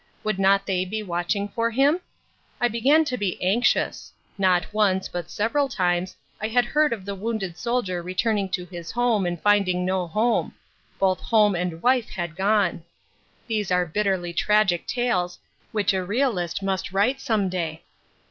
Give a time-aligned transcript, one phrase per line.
[0.23, 1.99] Would not they be watching for him?
[2.59, 4.11] I began to be anxious.
[4.35, 8.89] Not once, but several times, I had heard of the wounded soldier returning to his
[8.89, 10.55] home and finding no home:
[10.97, 12.83] both home and wife had gone.
[13.47, 15.37] (Those are bitterly tragic tales,
[15.71, 17.83] which a realist must write some day.)